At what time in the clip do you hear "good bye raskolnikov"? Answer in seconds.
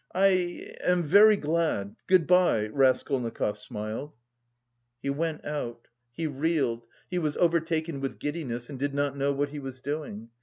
2.07-3.59